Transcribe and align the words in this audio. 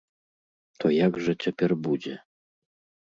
То 0.79 0.87
як 1.07 1.21
жа 1.27 1.33
цяпер 1.43 1.71
будзе? 1.89 2.15